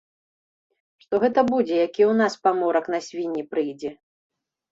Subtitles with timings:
[1.03, 3.91] Што гэта будзе, як і ў нас паморак на свінні прыйдзе.